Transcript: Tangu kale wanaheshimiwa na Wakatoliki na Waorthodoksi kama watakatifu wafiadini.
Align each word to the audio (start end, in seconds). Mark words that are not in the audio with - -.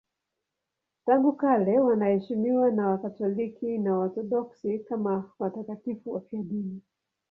Tangu 1.05 1.33
kale 1.33 1.79
wanaheshimiwa 1.79 2.71
na 2.71 2.87
Wakatoliki 2.87 3.77
na 3.77 3.95
Waorthodoksi 3.97 4.79
kama 4.79 5.31
watakatifu 5.39 6.11
wafiadini. 6.13 6.81